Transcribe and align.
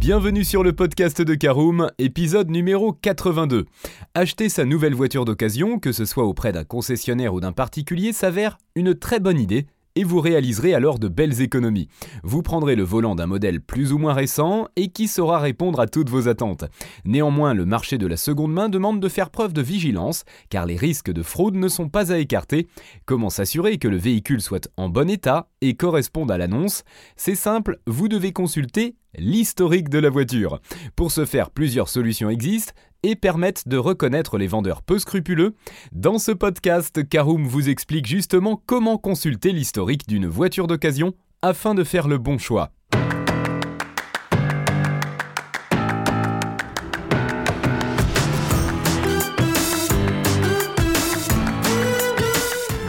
Bienvenue 0.00 0.44
sur 0.44 0.62
le 0.62 0.72
podcast 0.72 1.20
de 1.20 1.34
Caroom, 1.34 1.90
épisode 1.98 2.48
numéro 2.50 2.94
82. 2.94 3.66
Acheter 4.14 4.48
sa 4.48 4.64
nouvelle 4.64 4.94
voiture 4.94 5.26
d'occasion, 5.26 5.78
que 5.78 5.92
ce 5.92 6.06
soit 6.06 6.24
auprès 6.24 6.52
d'un 6.52 6.64
concessionnaire 6.64 7.34
ou 7.34 7.40
d'un 7.40 7.52
particulier, 7.52 8.14
s'avère 8.14 8.56
une 8.74 8.94
très 8.94 9.20
bonne 9.20 9.38
idée 9.38 9.66
vous 10.04 10.20
réaliserez 10.20 10.74
alors 10.74 10.98
de 10.98 11.08
belles 11.08 11.40
économies. 11.40 11.88
Vous 12.22 12.42
prendrez 12.42 12.76
le 12.76 12.82
volant 12.82 13.14
d'un 13.14 13.26
modèle 13.26 13.60
plus 13.60 13.92
ou 13.92 13.98
moins 13.98 14.12
récent 14.12 14.68
et 14.76 14.88
qui 14.88 15.08
saura 15.08 15.38
répondre 15.38 15.80
à 15.80 15.86
toutes 15.86 16.10
vos 16.10 16.28
attentes. 16.28 16.64
Néanmoins, 17.04 17.54
le 17.54 17.64
marché 17.64 17.98
de 17.98 18.06
la 18.06 18.16
seconde 18.16 18.52
main 18.52 18.68
demande 18.68 19.00
de 19.00 19.08
faire 19.08 19.30
preuve 19.30 19.52
de 19.52 19.62
vigilance 19.62 20.24
car 20.48 20.66
les 20.66 20.76
risques 20.76 21.12
de 21.12 21.22
fraude 21.22 21.54
ne 21.54 21.68
sont 21.68 21.88
pas 21.88 22.12
à 22.12 22.18
écarter. 22.18 22.68
Comment 23.06 23.30
s'assurer 23.30 23.78
que 23.78 23.88
le 23.88 23.96
véhicule 23.96 24.40
soit 24.40 24.68
en 24.76 24.88
bon 24.88 25.08
état 25.10 25.48
et 25.60 25.74
corresponde 25.74 26.30
à 26.30 26.38
l'annonce? 26.38 26.84
C'est 27.16 27.34
simple, 27.34 27.78
vous 27.86 28.08
devez 28.08 28.32
consulter 28.32 28.96
l'historique 29.18 29.88
de 29.88 29.98
la 29.98 30.10
voiture. 30.10 30.60
Pour 30.96 31.10
ce 31.10 31.24
faire, 31.24 31.50
plusieurs 31.50 31.88
solutions 31.88 32.30
existent 32.30 32.72
et 33.02 33.16
permettent 33.16 33.68
de 33.68 33.76
reconnaître 33.76 34.38
les 34.38 34.46
vendeurs 34.46 34.82
peu 34.82 34.98
scrupuleux. 34.98 35.54
Dans 35.92 36.18
ce 36.18 36.32
podcast, 36.32 37.08
Karoom 37.08 37.46
vous 37.46 37.68
explique 37.68 38.06
justement 38.06 38.62
comment 38.66 38.98
consulter 38.98 39.52
l'historique 39.52 40.08
d'une 40.08 40.26
voiture 40.26 40.66
d'occasion 40.66 41.14
afin 41.42 41.74
de 41.74 41.84
faire 41.84 42.08
le 42.08 42.18
bon 42.18 42.38
choix. 42.38 42.70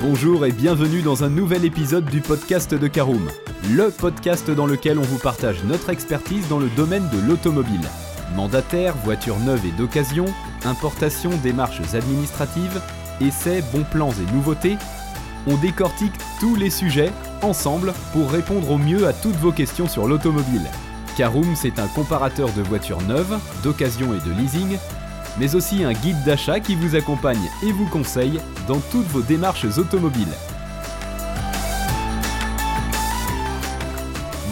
Bonjour 0.01 0.45
et 0.45 0.51
bienvenue 0.51 1.01
dans 1.01 1.23
un 1.23 1.29
nouvel 1.29 1.63
épisode 1.63 2.05
du 2.05 2.19
podcast 2.19 2.75
de 2.75 2.87
Karoom, 2.87 3.29
le 3.73 3.89
podcast 3.89 4.51
dans 4.51 4.65
lequel 4.65 4.99
on 4.99 5.03
vous 5.03 5.17
partage 5.17 5.63
notre 5.63 5.89
expertise 5.89 6.47
dans 6.49 6.59
le 6.59 6.69
domaine 6.75 7.07
de 7.09 7.27
l'automobile. 7.27 7.87
Mandataire, 8.35 8.95
voitures 9.03 9.39
neuves 9.39 9.65
et 9.65 9.71
d'occasion, 9.71 10.25
importation, 10.65 11.31
démarches 11.43 11.81
administratives, 11.93 12.81
essais, 13.19 13.63
bons 13.73 13.83
plans 13.83 14.11
et 14.11 14.31
nouveautés, 14.33 14.77
on 15.47 15.55
décortique 15.57 16.13
tous 16.39 16.55
les 16.55 16.69
sujets 16.69 17.11
ensemble 17.41 17.93
pour 18.13 18.31
répondre 18.31 18.69
au 18.71 18.77
mieux 18.77 19.07
à 19.07 19.13
toutes 19.13 19.35
vos 19.35 19.51
questions 19.51 19.87
sur 19.87 20.07
l'automobile. 20.07 20.69
Caroom, 21.17 21.55
c'est 21.55 21.79
un 21.79 21.87
comparateur 21.87 22.49
de 22.53 22.61
voitures 22.61 23.01
neuves, 23.01 23.39
d'occasion 23.63 24.13
et 24.13 24.19
de 24.27 24.33
leasing, 24.33 24.77
mais 25.39 25.55
aussi 25.55 25.83
un 25.83 25.93
guide 25.93 26.23
d'achat 26.25 26.59
qui 26.59 26.75
vous 26.75 26.95
accompagne 26.95 27.49
et 27.63 27.71
vous 27.71 27.87
conseille 27.87 28.39
dans 28.67 28.79
toutes 28.91 29.07
vos 29.07 29.21
démarches 29.21 29.65
automobiles. 29.77 30.27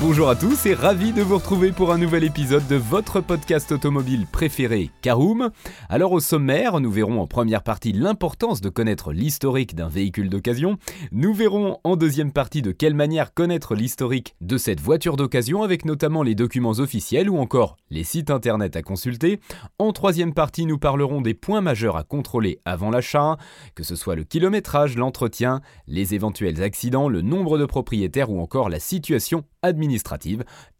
Bonjour 0.01 0.29
à 0.29 0.35
tous 0.37 0.65
et 0.65 0.73
ravi 0.73 1.11
de 1.11 1.21
vous 1.21 1.35
retrouver 1.35 1.73
pour 1.73 1.91
un 1.91 1.97
nouvel 1.97 2.23
épisode 2.23 2.65
de 2.67 2.77
votre 2.77 3.19
podcast 3.19 3.73
automobile 3.73 4.27
préféré, 4.31 4.91
Caroom. 5.01 5.51
Alors 5.89 6.13
au 6.13 6.21
sommaire, 6.21 6.79
nous 6.79 6.89
verrons 6.89 7.19
en 7.19 7.27
première 7.27 7.63
partie 7.63 7.91
l'importance 7.91 8.61
de 8.61 8.69
connaître 8.69 9.11
l'historique 9.11 9.75
d'un 9.75 9.89
véhicule 9.89 10.29
d'occasion. 10.29 10.77
Nous 11.11 11.33
verrons 11.33 11.79
en 11.83 11.97
deuxième 11.97 12.31
partie 12.31 12.61
de 12.61 12.71
quelle 12.71 12.93
manière 12.93 13.33
connaître 13.33 13.75
l'historique 13.75 14.35
de 14.39 14.57
cette 14.57 14.79
voiture 14.79 15.17
d'occasion 15.17 15.63
avec 15.63 15.83
notamment 15.83 16.23
les 16.23 16.33
documents 16.33 16.79
officiels 16.79 17.29
ou 17.29 17.37
encore 17.37 17.75
les 17.89 18.05
sites 18.05 18.29
internet 18.29 18.77
à 18.77 18.81
consulter. 18.81 19.41
En 19.79 19.91
troisième 19.91 20.33
partie, 20.33 20.65
nous 20.65 20.77
parlerons 20.77 21.19
des 21.19 21.33
points 21.33 21.61
majeurs 21.61 21.97
à 21.97 22.03
contrôler 22.05 22.61
avant 22.63 22.89
l'achat, 22.89 23.35
que 23.75 23.83
ce 23.83 23.97
soit 23.97 24.15
le 24.15 24.23
kilométrage, 24.23 24.95
l'entretien, 24.95 25.59
les 25.87 26.15
éventuels 26.15 26.63
accidents, 26.63 27.09
le 27.09 27.21
nombre 27.21 27.57
de 27.57 27.65
propriétaires 27.65 28.31
ou 28.31 28.39
encore 28.39 28.69
la 28.69 28.79
situation 28.79 29.43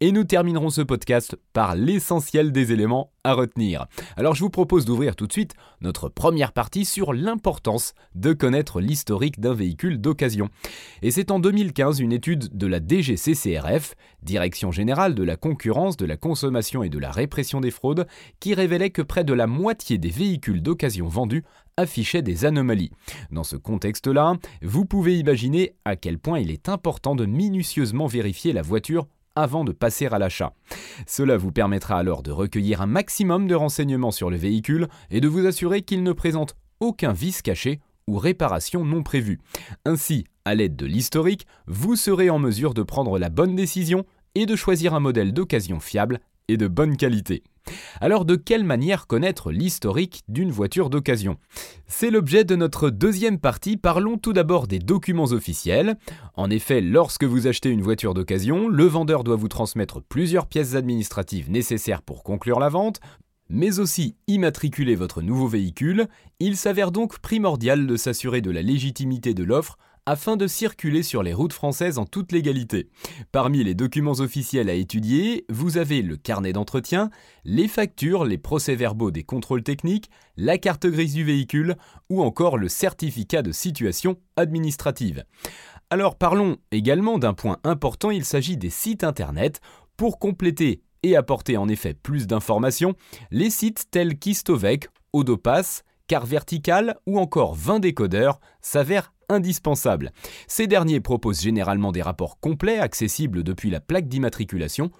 Et 0.00 0.12
nous 0.12 0.24
terminerons 0.24 0.70
ce 0.70 0.82
podcast 0.82 1.36
par 1.52 1.74
l'essentiel 1.74 2.52
des 2.52 2.72
éléments 2.72 3.12
à 3.24 3.34
retenir. 3.34 3.86
Alors 4.16 4.34
je 4.34 4.40
vous 4.40 4.50
propose 4.50 4.84
d'ouvrir 4.84 5.16
tout 5.16 5.26
de 5.26 5.32
suite 5.32 5.54
notre 5.80 6.08
première 6.08 6.52
partie 6.52 6.84
sur 6.84 7.12
l'importance 7.12 7.94
de 8.14 8.32
connaître 8.32 8.80
l'historique 8.80 9.40
d'un 9.40 9.54
véhicule 9.54 10.00
d'occasion. 10.00 10.48
Et 11.02 11.10
c'est 11.10 11.30
en 11.30 11.38
2015 11.38 12.00
une 12.00 12.12
étude 12.12 12.56
de 12.56 12.66
la 12.66 12.78
DGCCRF, 12.78 13.94
Direction 14.22 14.70
générale 14.70 15.14
de 15.14 15.22
la 15.22 15.36
concurrence, 15.36 15.96
de 15.96 16.06
la 16.06 16.16
consommation 16.16 16.82
et 16.82 16.88
de 16.88 16.98
la 16.98 17.10
répression 17.10 17.60
des 17.60 17.70
fraudes, 17.70 18.06
qui 18.38 18.54
révélait 18.54 18.90
que 18.90 19.02
près 19.02 19.24
de 19.24 19.32
la 19.32 19.46
moitié 19.46 19.98
des 19.98 20.10
véhicules 20.10 20.62
d'occasion 20.62 21.08
vendus 21.08 21.44
affichaient 21.80 22.22
des 22.22 22.44
anomalies. 22.44 22.92
Dans 23.32 23.44
ce 23.44 23.56
contexte-là, 23.56 24.34
vous 24.62 24.84
pouvez 24.84 25.18
imaginer 25.18 25.74
à 25.84 25.96
quel 25.96 26.18
point 26.18 26.38
il 26.38 26.50
est 26.50 26.68
important 26.68 27.14
de 27.14 27.26
minutieusement 27.26 28.06
vérifier 28.06 28.52
la 28.52 28.62
voiture 28.62 29.06
avant 29.34 29.64
de 29.64 29.72
passer 29.72 30.06
à 30.06 30.18
l'achat. 30.18 30.52
Cela 31.06 31.36
vous 31.36 31.52
permettra 31.52 31.98
alors 31.98 32.22
de 32.22 32.30
recueillir 32.30 32.82
un 32.82 32.86
maximum 32.86 33.46
de 33.46 33.54
renseignements 33.54 34.10
sur 34.10 34.30
le 34.30 34.36
véhicule 34.36 34.88
et 35.10 35.20
de 35.20 35.28
vous 35.28 35.46
assurer 35.46 35.82
qu'il 35.82 36.02
ne 36.02 36.12
présente 36.12 36.56
aucun 36.80 37.12
vice 37.12 37.42
caché 37.42 37.80
ou 38.06 38.18
réparation 38.18 38.84
non 38.84 39.02
prévue. 39.02 39.38
Ainsi, 39.84 40.24
à 40.44 40.54
l'aide 40.54 40.76
de 40.76 40.86
l'historique, 40.86 41.46
vous 41.66 41.96
serez 41.96 42.28
en 42.28 42.38
mesure 42.38 42.74
de 42.74 42.82
prendre 42.82 43.18
la 43.18 43.28
bonne 43.28 43.54
décision 43.54 44.04
et 44.34 44.46
de 44.46 44.56
choisir 44.56 44.94
un 44.94 45.00
modèle 45.00 45.32
d'occasion 45.32 45.80
fiable 45.80 46.20
et 46.48 46.56
de 46.56 46.66
bonne 46.66 46.96
qualité. 46.96 47.42
Alors 48.00 48.24
de 48.24 48.36
quelle 48.36 48.64
manière 48.64 49.06
connaître 49.06 49.52
l'historique 49.52 50.22
d'une 50.28 50.50
voiture 50.50 50.90
d'occasion? 50.90 51.36
C'est 51.86 52.10
l'objet 52.10 52.44
de 52.44 52.56
notre 52.56 52.90
deuxième 52.90 53.38
partie. 53.38 53.76
Parlons 53.76 54.16
tout 54.16 54.32
d'abord 54.32 54.66
des 54.66 54.78
documents 54.78 55.24
officiels. 55.24 55.96
En 56.34 56.50
effet, 56.50 56.80
lorsque 56.80 57.24
vous 57.24 57.46
achetez 57.46 57.70
une 57.70 57.82
voiture 57.82 58.14
d'occasion, 58.14 58.68
le 58.68 58.84
vendeur 58.84 59.24
doit 59.24 59.36
vous 59.36 59.48
transmettre 59.48 60.00
plusieurs 60.00 60.46
pièces 60.46 60.74
administratives 60.74 61.50
nécessaires 61.50 62.02
pour 62.02 62.22
conclure 62.22 62.60
la 62.60 62.68
vente, 62.68 63.00
mais 63.48 63.80
aussi 63.80 64.16
immatriculer 64.28 64.94
votre 64.94 65.22
nouveau 65.22 65.48
véhicule. 65.48 66.06
Il 66.38 66.56
s'avère 66.56 66.92
donc 66.92 67.18
primordial 67.18 67.86
de 67.86 67.96
s'assurer 67.96 68.40
de 68.40 68.50
la 68.50 68.62
légitimité 68.62 69.34
de 69.34 69.44
l'offre 69.44 69.76
afin 70.10 70.36
de 70.36 70.48
circuler 70.48 71.04
sur 71.04 71.22
les 71.22 71.32
routes 71.32 71.52
françaises 71.52 71.96
en 71.96 72.04
toute 72.04 72.32
légalité. 72.32 72.88
Parmi 73.30 73.62
les 73.62 73.74
documents 73.74 74.18
officiels 74.18 74.68
à 74.68 74.74
étudier, 74.74 75.44
vous 75.48 75.78
avez 75.78 76.02
le 76.02 76.16
carnet 76.16 76.52
d'entretien, 76.52 77.10
les 77.44 77.68
factures, 77.68 78.24
les 78.24 78.36
procès-verbaux 78.36 79.12
des 79.12 79.22
contrôles 79.22 79.62
techniques, 79.62 80.10
la 80.36 80.58
carte 80.58 80.88
grise 80.88 81.14
du 81.14 81.22
véhicule 81.22 81.76
ou 82.08 82.22
encore 82.24 82.58
le 82.58 82.68
certificat 82.68 83.42
de 83.42 83.52
situation 83.52 84.16
administrative. 84.34 85.22
Alors 85.90 86.16
parlons 86.16 86.56
également 86.72 87.18
d'un 87.18 87.34
point 87.34 87.58
important, 87.62 88.10
il 88.10 88.24
s'agit 88.24 88.56
des 88.56 88.70
sites 88.70 89.04
internet. 89.04 89.60
Pour 89.96 90.18
compléter 90.18 90.82
et 91.04 91.14
apporter 91.14 91.56
en 91.56 91.68
effet 91.68 91.94
plus 91.94 92.26
d'informations, 92.26 92.94
les 93.30 93.50
sites 93.50 93.92
tels 93.92 94.18
qu'Istovec, 94.18 94.88
Odopass, 95.12 95.84
Car 96.08 96.26
Vertical 96.26 96.98
ou 97.06 97.20
encore 97.20 97.54
20 97.54 97.78
décodeurs 97.78 98.40
s'avèrent 98.60 99.12
indispensable. 99.30 100.12
Ces 100.46 100.66
derniers 100.66 101.00
proposent 101.00 101.40
généralement 101.40 101.92
des 101.92 102.02
rapports 102.02 102.38
complets 102.40 102.78
accessibles 102.78 103.42
depuis 103.42 103.70
la 103.70 103.80
plaque 103.80 104.08
d'immatriculation 104.08 104.90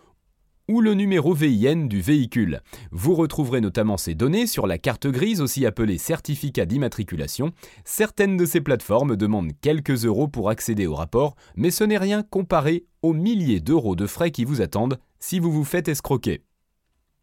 ou 0.71 0.81
le 0.81 0.95
numéro 0.95 1.35
VIN 1.35 1.87
du 1.87 2.01
véhicule. 2.01 2.61
Vous 2.93 3.17
retrouverez 3.17 3.61
notamment 3.61 3.97
ces 3.97 4.15
données 4.15 4.47
sur 4.47 4.69
la 4.69 4.79
carte 4.79 5.09
grise, 5.09 5.41
aussi 5.41 5.67
appelée 5.67 5.99
certificat 5.99 6.65
d'immatriculation. 6.65 7.51
Certaines 7.85 8.37
de 8.37 8.45
ces 8.45 8.61
plateformes 8.61 9.17
demandent 9.17 9.53
quelques 9.61 10.05
euros 10.05 10.29
pour 10.29 10.49
accéder 10.49 10.87
au 10.87 10.95
rapport, 10.95 11.35
mais 11.57 11.73
ce 11.73 11.83
n'est 11.83 11.99
rien 11.99 12.23
comparé 12.23 12.85
aux 13.03 13.15
milliers 13.15 13.61
d'euros 13.61 13.97
de 13.97 14.07
frais 14.07 14.31
qui 14.31 14.45
vous 14.45 14.61
attendent 14.61 15.01
si 15.19 15.41
vous 15.41 15.51
vous 15.51 15.65
faites 15.65 15.89
escroquer. 15.89 16.45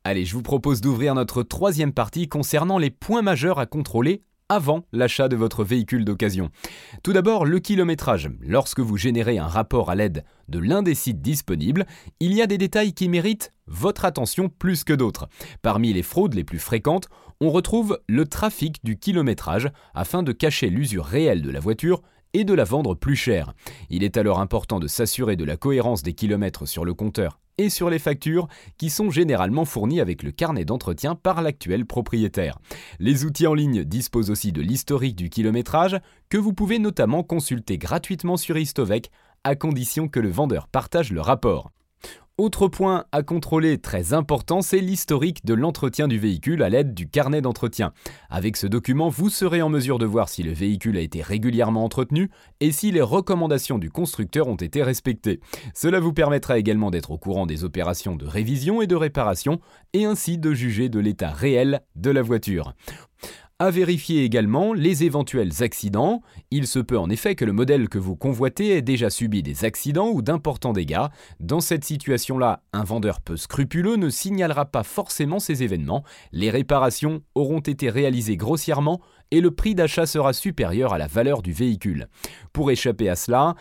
Allez, 0.03 0.25
je 0.25 0.35
vous 0.35 0.43
propose 0.43 0.81
d'ouvrir 0.81 1.15
notre 1.15 1.41
troisième 1.41 1.93
partie 1.93 2.27
concernant 2.27 2.77
les 2.77 2.91
points 2.91 3.21
majeurs 3.21 3.59
à 3.59 3.65
contrôler 3.65 4.23
avant 4.49 4.83
l'achat 4.91 5.27
de 5.27 5.35
votre 5.35 5.63
véhicule 5.63 6.05
d'occasion. 6.05 6.49
Tout 7.03 7.13
d'abord, 7.13 7.45
le 7.45 7.59
kilométrage. 7.59 8.29
Lorsque 8.41 8.79
vous 8.79 8.97
générez 8.97 9.37
un 9.37 9.47
rapport 9.47 9.89
à 9.89 9.95
l'aide 9.95 10.23
de 10.47 10.59
l'un 10.59 10.83
des 10.83 10.95
sites 10.95 11.21
disponibles, 11.21 11.85
il 12.19 12.33
y 12.33 12.41
a 12.41 12.47
des 12.47 12.57
détails 12.57 12.93
qui 12.93 13.09
méritent 13.09 13.53
votre 13.67 14.05
attention 14.05 14.49
plus 14.49 14.83
que 14.83 14.93
d'autres. 14.93 15.27
Parmi 15.61 15.93
les 15.93 16.03
fraudes 16.03 16.33
les 16.33 16.43
plus 16.43 16.59
fréquentes, 16.59 17.09
on 17.41 17.49
retrouve 17.49 17.99
le 18.07 18.25
trafic 18.25 18.83
du 18.83 18.97
kilométrage 18.97 19.69
afin 19.93 20.23
de 20.23 20.31
cacher 20.31 20.69
l'usure 20.69 21.05
réelle 21.05 21.41
de 21.41 21.51
la 21.51 21.59
voiture 21.59 22.01
et 22.33 22.43
de 22.43 22.53
la 22.53 22.63
vendre 22.63 22.95
plus 22.95 23.15
cher. 23.15 23.53
Il 23.89 24.03
est 24.03 24.17
alors 24.17 24.39
important 24.39 24.79
de 24.79 24.87
s'assurer 24.87 25.35
de 25.35 25.45
la 25.45 25.57
cohérence 25.57 26.03
des 26.03 26.13
kilomètres 26.13 26.65
sur 26.65 26.85
le 26.85 26.93
compteur 26.93 27.39
et 27.57 27.69
sur 27.69 27.89
les 27.89 27.99
factures 27.99 28.47
qui 28.77 28.89
sont 28.89 29.09
généralement 29.09 29.65
fournies 29.65 30.01
avec 30.01 30.23
le 30.23 30.31
carnet 30.31 30.65
d'entretien 30.65 31.15
par 31.15 31.41
l'actuel 31.41 31.85
propriétaire. 31.85 32.59
Les 32.99 33.25
outils 33.25 33.47
en 33.47 33.53
ligne 33.53 33.83
disposent 33.83 34.29
aussi 34.29 34.51
de 34.51 34.61
l'historique 34.61 35.15
du 35.15 35.29
kilométrage 35.29 35.97
que 36.29 36.37
vous 36.37 36.53
pouvez 36.53 36.79
notamment 36.79 37.23
consulter 37.23 37.77
gratuitement 37.77 38.37
sur 38.37 38.57
Istovec 38.57 39.09
à 39.43 39.55
condition 39.55 40.07
que 40.07 40.19
le 40.19 40.29
vendeur 40.29 40.67
partage 40.67 41.11
le 41.11 41.21
rapport. 41.21 41.71
Autre 42.39 42.67
point 42.67 43.05
à 43.11 43.23
contrôler 43.23 43.79
très 43.79 44.13
important, 44.13 44.61
c'est 44.61 44.77
l'historique 44.79 45.43
de 45.43 45.55
l'entretien 45.55 46.07
du 46.07 46.19
véhicule 46.19 46.61
à 46.61 46.69
l'aide 46.69 46.93
du 46.93 47.09
carnet 47.09 47.41
d'entretien. 47.41 47.93
Avec 48.29 48.57
ce 48.57 48.67
document, 48.67 49.09
vous 49.09 49.29
serez 49.29 49.63
en 49.63 49.69
mesure 49.69 49.97
de 49.97 50.05
voir 50.05 50.29
si 50.29 50.43
le 50.43 50.51
véhicule 50.51 50.97
a 50.97 51.01
été 51.01 51.23
régulièrement 51.23 51.83
entretenu 51.83 52.29
et 52.59 52.71
si 52.71 52.91
les 52.91 53.01
recommandations 53.01 53.79
du 53.79 53.89
constructeur 53.89 54.49
ont 54.49 54.55
été 54.55 54.83
respectées. 54.83 55.39
Cela 55.73 55.99
vous 55.99 56.13
permettra 56.13 56.59
également 56.59 56.91
d'être 56.91 57.09
au 57.09 57.17
courant 57.17 57.47
des 57.47 57.63
opérations 57.63 58.15
de 58.15 58.27
révision 58.27 58.83
et 58.83 58.87
de 58.87 58.95
réparation 58.95 59.59
et 59.93 60.05
ainsi 60.05 60.37
de 60.37 60.53
juger 60.53 60.89
de 60.89 60.99
l'état 60.99 61.31
réel 61.31 61.81
de 61.95 62.11
la 62.11 62.21
voiture. 62.21 62.75
À 63.59 63.71
vérifier 63.71 64.23
également 64.23 64.71
les 64.71 65.03
éventuels 65.03 65.63
accidents. 65.63 66.21
Il 66.51 66.67
se 66.67 66.77
peut 66.77 66.99
en 66.99 67.09
effet 67.09 67.33
que 67.33 67.43
le 67.43 67.53
modèle 67.53 67.89
que 67.89 67.97
vous 67.97 68.15
convoitez 68.15 68.77
ait 68.77 68.83
déjà 68.83 69.09
subi 69.09 69.41
des 69.41 69.65
accidents 69.65 70.09
ou 70.09 70.21
d'importants 70.21 70.73
dégâts. 70.73 71.07
Dans 71.39 71.59
cette 71.59 71.83
situation-là, 71.83 72.61
un 72.71 72.83
vendeur 72.83 73.19
peu 73.19 73.35
scrupuleux 73.35 73.95
ne 73.95 74.11
signalera 74.11 74.65
pas 74.65 74.83
forcément 74.83 75.39
ces 75.39 75.63
événements. 75.63 76.03
Les 76.31 76.51
réparations 76.51 77.23
auront 77.33 77.61
été 77.61 77.89
réalisées 77.89 78.37
grossièrement 78.37 79.01
et 79.31 79.41
le 79.41 79.49
prix 79.49 79.73
d'achat 79.73 80.05
sera 80.05 80.33
supérieur 80.33 80.93
à 80.93 80.99
la 80.99 81.07
valeur 81.07 81.41
du 81.41 81.51
véhicule. 81.51 82.09
Pour 82.53 82.69
échapper 82.69 83.09
à 83.09 83.15
cela, 83.15 83.55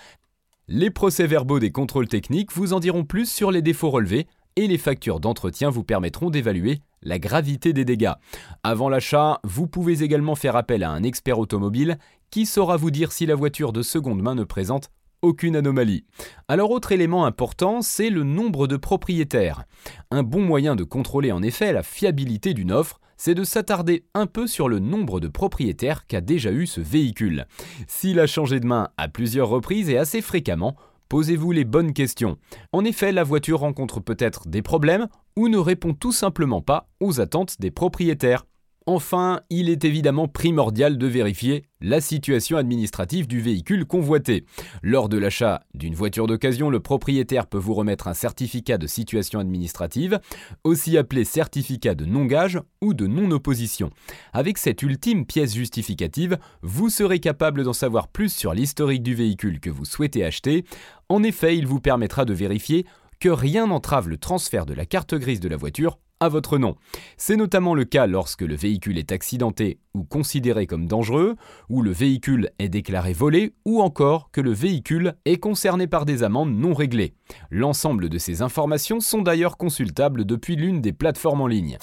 les 0.68 0.90
procès-verbaux 0.90 1.58
des 1.58 1.70
contrôles 1.70 2.08
techniques 2.08 2.52
vous 2.52 2.74
en 2.74 2.80
diront 2.80 3.04
plus 3.04 3.30
sur 3.30 3.50
les 3.50 3.62
défauts 3.62 3.90
relevés 3.90 4.26
et 4.56 4.66
les 4.66 4.78
factures 4.78 5.20
d'entretien 5.20 5.70
vous 5.70 5.84
permettront 5.84 6.30
d'évaluer 6.30 6.80
la 7.02 7.18
gravité 7.18 7.72
des 7.72 7.84
dégâts. 7.84 8.14
Avant 8.62 8.88
l'achat, 8.88 9.40
vous 9.44 9.66
pouvez 9.66 10.02
également 10.02 10.34
faire 10.34 10.56
appel 10.56 10.82
à 10.82 10.90
un 10.90 11.02
expert 11.02 11.38
automobile 11.38 11.98
qui 12.30 12.46
saura 12.46 12.76
vous 12.76 12.90
dire 12.90 13.12
si 13.12 13.26
la 13.26 13.34
voiture 13.34 13.72
de 13.72 13.82
seconde 13.82 14.22
main 14.22 14.34
ne 14.34 14.44
présente 14.44 14.90
aucune 15.22 15.56
anomalie. 15.56 16.04
Alors 16.48 16.70
autre 16.70 16.92
élément 16.92 17.24
important, 17.26 17.82
c'est 17.82 18.10
le 18.10 18.22
nombre 18.22 18.66
de 18.66 18.76
propriétaires. 18.76 19.64
Un 20.10 20.22
bon 20.22 20.40
moyen 20.40 20.76
de 20.76 20.84
contrôler 20.84 21.32
en 21.32 21.42
effet 21.42 21.72
la 21.72 21.82
fiabilité 21.82 22.54
d'une 22.54 22.72
offre, 22.72 23.00
c'est 23.16 23.34
de 23.34 23.44
s'attarder 23.44 24.04
un 24.14 24.26
peu 24.26 24.46
sur 24.46 24.68
le 24.68 24.78
nombre 24.78 25.20
de 25.20 25.28
propriétaires 25.28 26.06
qu'a 26.06 26.20
déjà 26.20 26.52
eu 26.52 26.66
ce 26.66 26.80
véhicule. 26.80 27.46
S'il 27.88 28.20
a 28.20 28.26
changé 28.26 28.60
de 28.60 28.66
main 28.66 28.90
à 28.98 29.08
plusieurs 29.08 29.48
reprises 29.48 29.88
et 29.88 29.96
assez 29.96 30.20
fréquemment, 30.20 30.76
Posez-vous 31.08 31.52
les 31.52 31.64
bonnes 31.64 31.92
questions. 31.92 32.36
En 32.72 32.84
effet, 32.84 33.12
la 33.12 33.22
voiture 33.22 33.60
rencontre 33.60 34.00
peut-être 34.00 34.48
des 34.48 34.62
problèmes 34.62 35.06
ou 35.36 35.48
ne 35.48 35.58
répond 35.58 35.94
tout 35.94 36.12
simplement 36.12 36.62
pas 36.62 36.88
aux 37.00 37.20
attentes 37.20 37.60
des 37.60 37.70
propriétaires. 37.70 38.44
Enfin, 38.88 39.40
il 39.50 39.68
est 39.68 39.84
évidemment 39.84 40.28
primordial 40.28 40.96
de 40.96 41.06
vérifier 41.08 41.64
la 41.80 42.00
situation 42.00 42.56
administrative 42.56 43.26
du 43.26 43.40
véhicule 43.40 43.84
convoité. 43.84 44.44
Lors 44.80 45.08
de 45.08 45.18
l'achat 45.18 45.64
d'une 45.74 45.96
voiture 45.96 46.28
d'occasion, 46.28 46.70
le 46.70 46.78
propriétaire 46.78 47.48
peut 47.48 47.58
vous 47.58 47.74
remettre 47.74 48.06
un 48.06 48.14
certificat 48.14 48.78
de 48.78 48.86
situation 48.86 49.40
administrative, 49.40 50.20
aussi 50.62 50.96
appelé 50.96 51.24
certificat 51.24 51.96
de 51.96 52.04
non-gage 52.04 52.60
ou 52.80 52.94
de 52.94 53.08
non-opposition. 53.08 53.90
Avec 54.32 54.56
cette 54.56 54.84
ultime 54.84 55.26
pièce 55.26 55.56
justificative, 55.56 56.38
vous 56.62 56.88
serez 56.88 57.18
capable 57.18 57.64
d'en 57.64 57.72
savoir 57.72 58.06
plus 58.06 58.32
sur 58.32 58.54
l'historique 58.54 59.02
du 59.02 59.16
véhicule 59.16 59.58
que 59.58 59.70
vous 59.70 59.84
souhaitez 59.84 60.24
acheter. 60.24 60.64
En 61.08 61.24
effet, 61.24 61.58
il 61.58 61.66
vous 61.66 61.80
permettra 61.80 62.24
de 62.24 62.34
vérifier 62.34 62.86
que 63.18 63.30
rien 63.30 63.66
n'entrave 63.66 64.08
le 64.08 64.16
transfert 64.18 64.64
de 64.64 64.74
la 64.74 64.86
carte 64.86 65.16
grise 65.16 65.40
de 65.40 65.48
la 65.48 65.56
voiture 65.56 65.98
à 66.20 66.28
votre 66.28 66.58
nom. 66.58 66.76
C'est 67.16 67.36
notamment 67.36 67.74
le 67.74 67.84
cas 67.84 68.06
lorsque 68.06 68.42
le 68.42 68.54
véhicule 68.54 68.98
est 68.98 69.12
accidenté 69.12 69.78
ou 69.94 70.04
considéré 70.04 70.66
comme 70.66 70.86
dangereux, 70.86 71.36
ou 71.68 71.82
le 71.82 71.90
véhicule 71.90 72.50
est 72.58 72.68
déclaré 72.68 73.12
volé, 73.12 73.54
ou 73.64 73.80
encore 73.80 74.30
que 74.30 74.40
le 74.40 74.52
véhicule 74.52 75.14
est 75.24 75.38
concerné 75.38 75.86
par 75.86 76.04
des 76.04 76.22
amendes 76.22 76.56
non 76.56 76.74
réglées. 76.74 77.14
L'ensemble 77.50 78.08
de 78.08 78.18
ces 78.18 78.42
informations 78.42 79.00
sont 79.00 79.22
d'ailleurs 79.22 79.56
consultables 79.56 80.24
depuis 80.24 80.56
l'une 80.56 80.80
des 80.80 80.92
plateformes 80.92 81.40
en 81.40 81.46
ligne. 81.46 81.78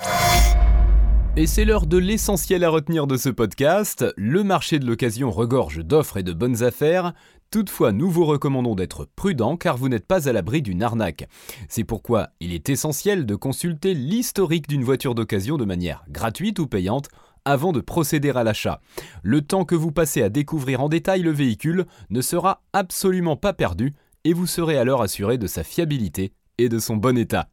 Et 1.36 1.48
c'est 1.48 1.66
l'heure 1.66 1.88
de 1.88 1.98
l'essentiel 1.98 2.64
à 2.64 2.70
retenir 2.70 3.08
de 3.08 3.18
ce 3.18 3.30
podcast. 3.30 4.06
Le 4.18 4.44
marché 4.44 4.78
de 4.78 4.86
l'occasion 4.86 5.32
regorge 5.32 5.84
d'offres 5.84 6.18
et 6.18 6.24
de 6.24 6.32
bonnes 6.32 6.62
affaires. 6.62 7.14
Toutefois, 7.54 7.92
nous 7.92 8.10
vous 8.10 8.26
recommandons 8.26 8.74
d'être 8.74 9.08
prudent 9.16 9.58
car 9.58 9.78
vous 9.78 9.88
n'êtes 9.88 10.08
pas 10.08 10.28
à 10.28 10.34
l'abri 10.34 10.64
d'une 10.64 10.82
arnaque. 10.82 11.28
C'est 11.70 11.84
pourquoi 11.84 12.30
il 12.40 12.52
est 12.52 12.68
essentiel 12.68 13.28
de 13.28 13.36
consulter 13.36 13.94
l'historique 13.94 14.68
d'une 14.68 14.84
voiture 14.84 15.14
d'occasion 15.14 15.58
de 15.58 15.64
manière 15.64 16.04
gratuite 16.10 16.58
ou 16.58 16.66
payante 16.66 17.10
avant 17.46 17.72
de 17.72 17.80
procéder 17.80 18.32
à 18.32 18.44
l'achat. 18.44 18.82
Le 19.22 19.42
temps 19.42 19.66
que 19.66 19.76
vous 19.76 19.92
passez 19.92 20.24
à 20.24 20.30
découvrir 20.30 20.82
en 20.82 20.90
détail 20.90 21.22
le 21.22 21.30
véhicule 21.30 21.86
ne 22.10 22.22
sera 22.22 22.64
absolument 22.74 23.36
pas 23.38 23.54
perdu 23.54 23.94
et 24.24 24.34
vous 24.34 24.48
serez 24.48 24.80
alors 24.80 25.04
assuré 25.04 25.38
de 25.38 25.46
sa 25.46 25.64
fiabilité 25.64 26.34
et 26.58 26.70
de 26.70 26.80
son 26.80 26.98
bon 26.98 27.20
état. 27.20 27.50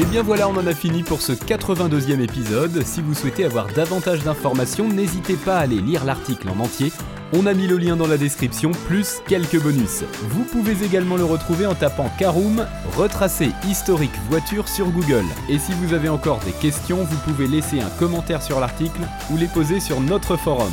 Et 0.00 0.06
bien 0.06 0.22
voilà, 0.22 0.48
on 0.48 0.56
en 0.56 0.66
a 0.66 0.74
fini 0.74 1.02
pour 1.02 1.20
ce 1.20 1.32
82e 1.32 2.20
épisode. 2.20 2.82
Si 2.82 3.02
vous 3.02 3.12
souhaitez 3.12 3.44
avoir 3.44 3.66
davantage 3.74 4.22
d'informations, 4.22 4.88
n'hésitez 4.88 5.34
pas 5.34 5.58
à 5.58 5.60
aller 5.60 5.82
lire 5.82 6.06
l'article 6.06 6.48
en 6.48 6.60
entier. 6.60 6.90
On 7.34 7.44
a 7.44 7.52
mis 7.52 7.66
le 7.66 7.76
lien 7.76 7.94
dans 7.94 8.06
la 8.06 8.16
description, 8.16 8.70
plus 8.86 9.20
quelques 9.28 9.60
bonus. 9.60 10.04
Vous 10.30 10.44
pouvez 10.44 10.82
également 10.82 11.16
le 11.16 11.24
retrouver 11.24 11.66
en 11.66 11.74
tapant 11.74 12.10
Caroom, 12.18 12.66
retracé 12.96 13.50
historique 13.68 14.16
voiture 14.30 14.66
sur 14.66 14.88
Google. 14.88 15.26
Et 15.50 15.58
si 15.58 15.72
vous 15.72 15.92
avez 15.92 16.08
encore 16.08 16.40
des 16.40 16.52
questions, 16.52 17.04
vous 17.04 17.18
pouvez 17.30 17.46
laisser 17.46 17.80
un 17.82 17.90
commentaire 17.98 18.42
sur 18.42 18.60
l'article 18.60 19.02
ou 19.30 19.36
les 19.36 19.46
poser 19.46 19.78
sur 19.78 20.00
notre 20.00 20.38
forum. 20.38 20.72